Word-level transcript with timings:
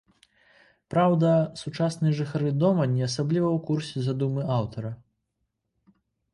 Праўда, 0.93 1.29
сучасныя 1.65 2.15
жыхары 2.21 2.49
дома 2.63 2.89
не 2.95 3.03
асабліва 3.11 3.47
ў 3.53 3.57
курсе 3.71 3.97
задумы 4.09 4.41
аўтара. 4.59 4.91